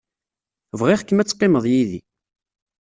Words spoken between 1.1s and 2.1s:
ad teqqimed yid-i.